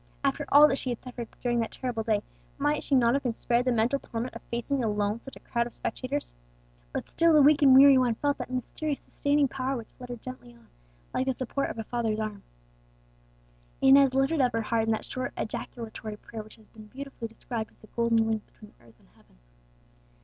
After 0.23 0.47
all 0.51 0.67
that 0.67 0.79
she 0.79 0.89
had 0.89 0.99
suffered 1.03 1.27
during 1.41 1.59
that 1.59 1.69
terrible 1.69 2.01
day, 2.01 2.23
might 2.57 2.81
she 2.81 2.95
not 2.95 3.13
have 3.13 3.21
been 3.21 3.33
spared 3.33 3.65
the 3.65 3.71
mental 3.71 3.99
torment 3.99 4.33
of 4.35 4.41
facing 4.49 4.83
alone 4.83 5.19
such 5.19 5.35
a 5.35 5.39
crowd 5.39 5.67
of 5.67 5.75
spectators! 5.75 6.33
But 6.91 7.05
still 7.07 7.33
the 7.33 7.41
weak 7.43 7.61
and 7.61 7.75
weary 7.75 7.99
one 7.99 8.15
felt 8.15 8.39
that 8.39 8.49
mysterious 8.49 8.97
sustaining 8.99 9.47
power 9.47 9.77
which 9.77 9.89
led 9.99 10.09
her 10.09 10.15
gently 10.15 10.53
on, 10.55 10.69
like 11.13 11.27
the 11.27 11.35
support 11.35 11.69
of 11.69 11.77
a 11.77 11.83
father's 11.83 12.19
arm. 12.19 12.41
Inez 13.79 14.15
lifted 14.15 14.41
up 14.41 14.53
her 14.53 14.63
heart 14.63 14.85
in 14.85 14.91
that 14.93 15.05
short 15.05 15.33
ejaculatory 15.37 16.17
prayer 16.17 16.41
which 16.41 16.55
has 16.55 16.67
been 16.67 16.87
beautifully 16.87 17.27
described 17.27 17.69
as 17.71 17.77
the 17.77 17.87
golden 17.95 18.27
link 18.27 18.43
between 18.47 18.73
earth 18.81 18.97
and 18.99 19.09
heaven. 19.15 19.37